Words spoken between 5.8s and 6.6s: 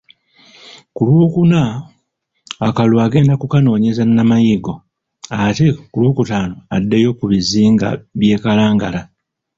ku Lwookutaano